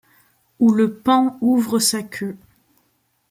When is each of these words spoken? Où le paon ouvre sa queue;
Où 0.57 0.71
le 0.71 0.91
paon 0.95 1.37
ouvre 1.41 1.77
sa 1.77 2.01
queue; 2.01 2.35